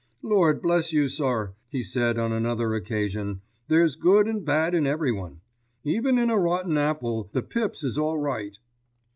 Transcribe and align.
"Lord 0.23 0.63
bless 0.63 0.91
you, 0.91 1.07
sir," 1.07 1.53
he 1.69 1.83
said 1.83 2.17
on 2.17 2.31
another 2.33 2.73
occasion, 2.73 3.41
"there's 3.67 3.95
good 3.95 4.27
an' 4.27 4.39
bad 4.39 4.73
in 4.73 4.87
everyone. 4.87 5.41
Even 5.83 6.17
in 6.17 6.31
a 6.31 6.39
rotten 6.39 6.75
apple 6.75 7.29
the 7.33 7.43
pips 7.43 7.83
is 7.83 7.99
all 7.99 8.17
right." 8.17 8.57